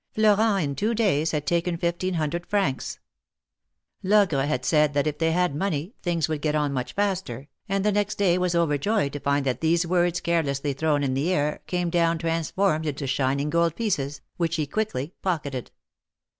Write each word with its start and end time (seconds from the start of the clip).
Florent 0.15 0.63
in 0.63 0.73
two 0.73 0.95
days 0.95 1.29
had 1.29 1.45
taken 1.45 1.77
fifteen 1.77 2.15
hundred 2.15 2.47
francs. 2.47 2.97
Logre 4.01 4.47
had 4.47 4.65
said 4.65 4.95
that 4.95 5.05
if 5.05 5.19
they 5.19 5.31
had 5.31 5.53
money, 5.55 5.93
things 6.01 6.27
would 6.27 6.41
get 6.41 6.55
on 6.55 6.73
much 6.73 6.93
faster, 6.93 7.47
and 7.69 7.85
the 7.85 7.91
next 7.91 8.15
day 8.17 8.35
was 8.39 8.55
overjoyed 8.55 9.13
to 9.13 9.19
find 9.19 9.45
that 9.45 9.61
these 9.61 9.85
words 9.85 10.19
carelessly 10.19 10.73
thrown 10.73 11.03
in 11.03 11.13
the 11.13 11.31
air, 11.31 11.61
came 11.67 11.91
down 11.91 12.17
transformed 12.17 12.87
into 12.87 13.05
shining 13.05 13.51
gold 13.51 13.75
pieces, 13.75 14.21
which 14.37 14.55
he 14.55 14.65
quickly 14.65 15.13
pocketed. 15.21 15.69